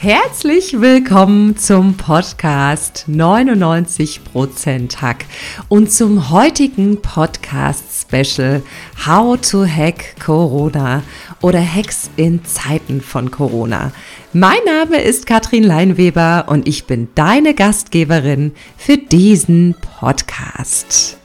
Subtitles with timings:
[0.00, 5.24] Herzlich willkommen zum Podcast 99% Hack
[5.68, 8.62] und zum heutigen Podcast Special
[9.04, 11.02] How to Hack Corona
[11.42, 13.90] oder Hacks in Zeiten von Corona.
[14.32, 21.17] Mein Name ist Katrin Leinweber und ich bin deine Gastgeberin für diesen Podcast.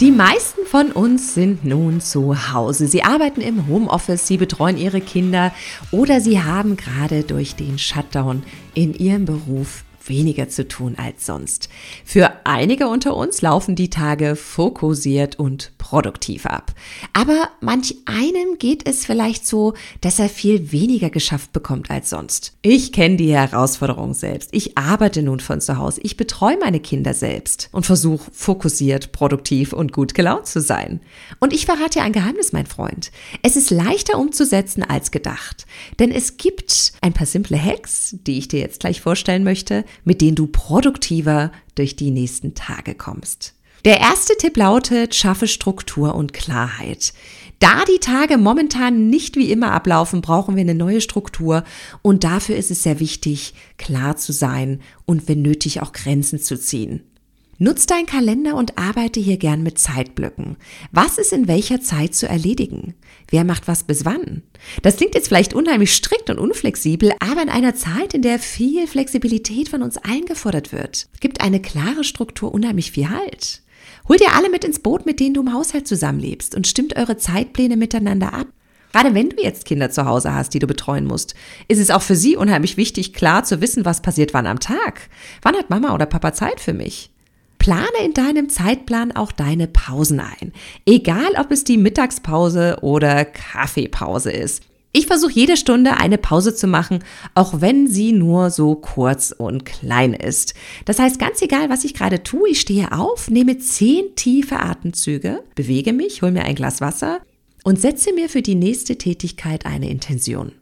[0.00, 2.86] Die meisten von uns sind nun zu Hause.
[2.86, 5.52] Sie arbeiten im Homeoffice, sie betreuen ihre Kinder
[5.90, 8.44] oder sie haben gerade durch den Shutdown
[8.74, 11.68] in ihrem Beruf weniger zu tun als sonst.
[12.04, 16.74] Für einige unter uns laufen die Tage fokussiert und produktiv ab.
[17.12, 22.56] Aber manch einem geht es vielleicht so, dass er viel weniger geschafft bekommt als sonst.
[22.62, 24.50] Ich kenne die Herausforderung selbst.
[24.52, 26.00] Ich arbeite nun von zu Hause.
[26.02, 31.00] Ich betreue meine Kinder selbst und versuche fokussiert, produktiv und gut gelaunt zu sein.
[31.40, 33.10] Und ich verrate dir ein Geheimnis, mein Freund.
[33.42, 35.66] Es ist leichter umzusetzen als gedacht.
[35.98, 40.20] Denn es gibt ein paar simple Hacks, die ich dir jetzt gleich vorstellen möchte, mit
[40.20, 43.54] denen du produktiver durch die nächsten Tage kommst.
[43.84, 47.12] Der erste Tipp lautet, schaffe Struktur und Klarheit.
[47.60, 51.64] Da die Tage momentan nicht wie immer ablaufen, brauchen wir eine neue Struktur
[52.02, 56.58] und dafür ist es sehr wichtig, klar zu sein und wenn nötig auch Grenzen zu
[56.58, 57.02] ziehen.
[57.60, 60.56] Nutz deinen Kalender und arbeite hier gern mit Zeitblöcken.
[60.92, 62.94] Was ist in welcher Zeit zu erledigen?
[63.30, 64.44] Wer macht was bis wann?
[64.82, 68.86] Das klingt jetzt vielleicht unheimlich strikt und unflexibel, aber in einer Zeit, in der viel
[68.86, 73.62] Flexibilität von uns allen gefordert wird, gibt eine klare Struktur unheimlich viel Halt.
[74.08, 77.16] Hol dir alle mit ins Boot, mit denen du im Haushalt zusammenlebst und stimmt eure
[77.16, 78.46] Zeitpläne miteinander ab.
[78.92, 81.34] Gerade wenn du jetzt Kinder zu Hause hast, die du betreuen musst,
[81.66, 85.10] ist es auch für sie unheimlich wichtig, klar zu wissen, was passiert wann am Tag.
[85.42, 87.10] Wann hat Mama oder Papa Zeit für mich?
[87.68, 90.54] Plane in deinem Zeitplan auch deine Pausen ein.
[90.86, 94.62] Egal, ob es die Mittagspause oder Kaffeepause ist.
[94.92, 97.00] Ich versuche jede Stunde eine Pause zu machen,
[97.34, 100.54] auch wenn sie nur so kurz und klein ist.
[100.86, 105.44] Das heißt, ganz egal, was ich gerade tue, ich stehe auf, nehme zehn tiefe Atemzüge,
[105.54, 107.20] bewege mich, hole mir ein Glas Wasser
[107.64, 110.52] und setze mir für die nächste Tätigkeit eine Intention.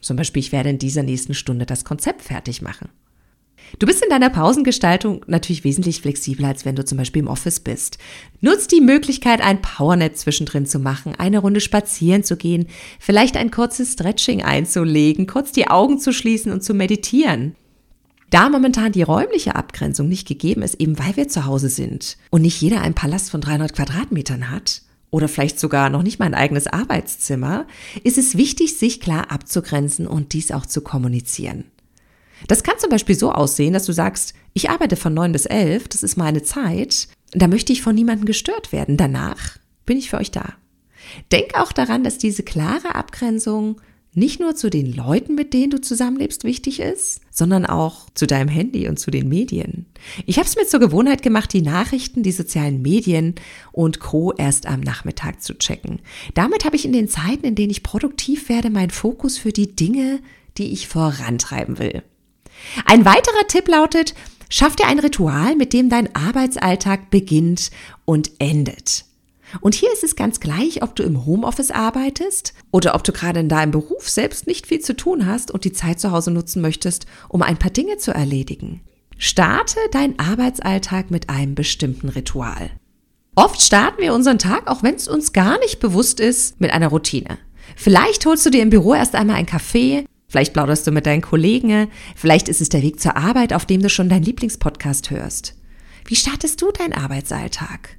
[0.00, 2.88] Zum Beispiel, ich werde in dieser nächsten Stunde das Konzept fertig machen.
[3.78, 7.60] Du bist in deiner Pausengestaltung natürlich wesentlich flexibler, als wenn du zum Beispiel im Office
[7.60, 7.98] bist.
[8.40, 12.66] Nutz die Möglichkeit, ein Powernap zwischendrin zu machen, eine Runde spazieren zu gehen,
[12.98, 17.56] vielleicht ein kurzes Stretching einzulegen, kurz die Augen zu schließen und zu meditieren.
[18.30, 22.42] Da momentan die räumliche Abgrenzung nicht gegeben ist, eben weil wir zu Hause sind und
[22.42, 26.34] nicht jeder einen Palast von 300 Quadratmetern hat, oder vielleicht sogar noch nicht mal ein
[26.34, 27.66] eigenes Arbeitszimmer,
[28.02, 31.64] ist es wichtig, sich klar abzugrenzen und dies auch zu kommunizieren.
[32.48, 35.88] Das kann zum Beispiel so aussehen, dass du sagst, ich arbeite von neun bis elf,
[35.88, 38.96] das ist meine Zeit, da möchte ich von niemandem gestört werden.
[38.96, 40.54] Danach bin ich für euch da.
[41.30, 43.80] Denk auch daran, dass diese klare Abgrenzung
[44.14, 48.48] nicht nur zu den Leuten, mit denen du zusammenlebst, wichtig ist, sondern auch zu deinem
[48.48, 49.86] Handy und zu den Medien.
[50.26, 53.36] Ich habe es mir zur Gewohnheit gemacht, die Nachrichten, die sozialen Medien
[53.72, 56.00] und Co erst am Nachmittag zu checken.
[56.34, 59.74] Damit habe ich in den Zeiten, in denen ich produktiv werde, meinen Fokus für die
[59.74, 60.20] Dinge,
[60.58, 62.02] die ich vorantreiben will.
[62.84, 64.14] Ein weiterer Tipp lautet,
[64.48, 67.70] schaff dir ein Ritual, mit dem dein Arbeitsalltag beginnt
[68.04, 69.04] und endet.
[69.60, 73.40] Und hier ist es ganz gleich, ob du im Homeoffice arbeitest oder ob du gerade
[73.40, 76.62] in deinem Beruf selbst nicht viel zu tun hast und die Zeit zu Hause nutzen
[76.62, 78.80] möchtest, um ein paar Dinge zu erledigen.
[79.18, 82.70] Starte deinen Arbeitsalltag mit einem bestimmten Ritual.
[83.34, 86.88] Oft starten wir unseren Tag, auch wenn es uns gar nicht bewusst ist, mit einer
[86.88, 87.38] Routine.
[87.76, 91.20] Vielleicht holst du dir im Büro erst einmal einen Kaffee, Vielleicht plauderst du mit deinen
[91.20, 91.88] Kollegen.
[92.16, 95.54] Vielleicht ist es der Weg zur Arbeit, auf dem du schon deinen Lieblingspodcast hörst.
[96.06, 97.98] Wie startest du deinen Arbeitsalltag?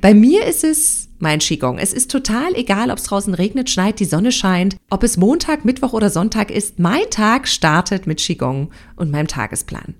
[0.00, 1.78] Bei mir ist es mein Qigong.
[1.78, 5.64] Es ist total egal, ob es draußen regnet, schneit, die Sonne scheint, ob es Montag,
[5.64, 6.80] Mittwoch oder Sonntag ist.
[6.80, 9.94] Mein Tag startet mit Qigong und meinem Tagesplan.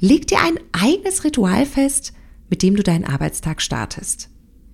[0.00, 2.12] Leg dir ein eigenes Ritual fest,
[2.50, 4.28] mit dem du deinen Arbeitstag startest.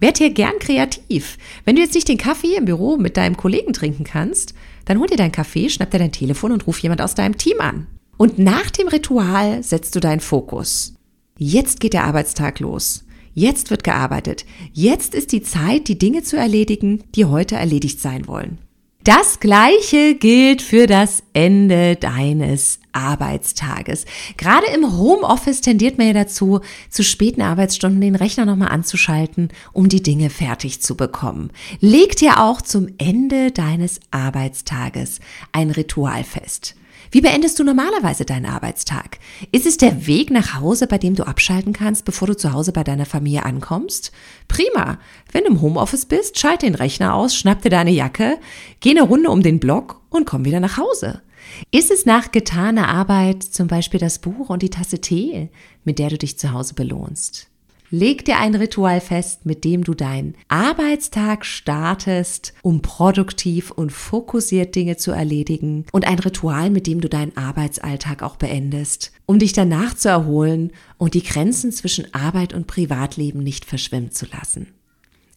[0.00, 1.38] Werd hier gern kreativ.
[1.64, 4.52] Wenn du jetzt nicht den Kaffee im Büro mit deinem Kollegen trinken kannst,
[4.90, 7.60] dann hol dir deinen Kaffee, schnapp dir dein Telefon und ruf jemand aus deinem Team
[7.60, 7.86] an.
[8.16, 10.94] Und nach dem Ritual setzt du deinen Fokus.
[11.38, 13.04] Jetzt geht der Arbeitstag los.
[13.32, 14.44] Jetzt wird gearbeitet.
[14.72, 18.58] Jetzt ist die Zeit, die Dinge zu erledigen, die heute erledigt sein wollen.
[19.02, 24.04] Das gleiche gilt für das Ende deines Arbeitstages.
[24.36, 26.60] Gerade im Homeoffice tendiert man ja dazu,
[26.90, 31.50] zu späten Arbeitsstunden den Rechner nochmal anzuschalten, um die Dinge fertig zu bekommen.
[31.80, 35.20] Leg dir auch zum Ende deines Arbeitstages
[35.52, 36.74] ein Ritual fest.
[37.10, 39.18] Wie beendest du normalerweise deinen Arbeitstag?
[39.52, 42.72] Ist es der Weg nach Hause, bei dem du abschalten kannst, bevor du zu Hause
[42.72, 44.12] bei deiner Familie ankommst?
[44.48, 44.98] Prima.
[45.32, 48.38] Wenn du im Homeoffice bist, schalt den Rechner aus, schnapp dir deine Jacke,
[48.80, 51.22] geh eine Runde um den Block und komm wieder nach Hause.
[51.70, 55.50] Ist es nach getaner Arbeit zum Beispiel das Buch und die Tasse Tee,
[55.84, 57.48] mit der du dich zu Hause belohnst?
[57.92, 64.76] Leg dir ein Ritual fest, mit dem du deinen Arbeitstag startest, um produktiv und fokussiert
[64.76, 69.54] Dinge zu erledigen und ein Ritual, mit dem du deinen Arbeitsalltag auch beendest, um dich
[69.54, 74.68] danach zu erholen und die Grenzen zwischen Arbeit und Privatleben nicht verschwimmen zu lassen.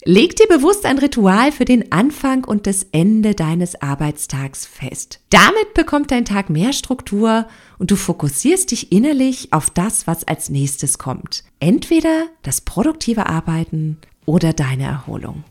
[0.05, 5.21] Leg dir bewusst ein Ritual für den Anfang und das Ende deines Arbeitstags fest.
[5.29, 7.47] Damit bekommt dein Tag mehr Struktur
[7.79, 11.45] und du fokussierst dich innerlich auf das, was als nächstes kommt.
[11.61, 15.45] Entweder das produktive Arbeiten oder deine Erholung.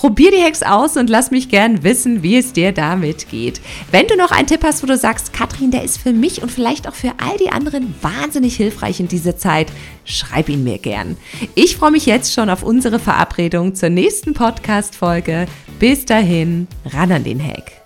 [0.00, 3.60] Probier die Hacks aus und lass mich gern wissen, wie es dir damit geht.
[3.90, 6.50] Wenn du noch einen Tipp hast, wo du sagst, Katrin, der ist für mich und
[6.50, 9.70] vielleicht auch für all die anderen wahnsinnig hilfreich in dieser Zeit,
[10.06, 11.18] schreib ihn mir gern.
[11.54, 15.44] Ich freue mich jetzt schon auf unsere Verabredung zur nächsten Podcast-Folge.
[15.78, 17.79] Bis dahin, ran an den Hack.